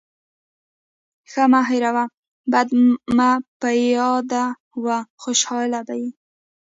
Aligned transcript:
ښه 1.31 1.43
مه 1.51 1.61
هېروه، 1.69 2.05
بد 2.51 2.69
مه 3.17 3.31
پیاده 3.59 4.45
وه. 4.83 4.97
خوشحاله 5.21 5.79
به 5.87 5.95
يې. 6.01 6.09